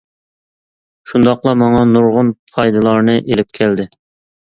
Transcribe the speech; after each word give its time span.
شۇنداقلا 1.11 1.53
ماڭا 1.63 1.85
نۇرغۇن 1.91 2.35
پايدىلارنى 2.57 3.19
ئېلىپ 3.23 3.59
كەلدى. 3.63 3.91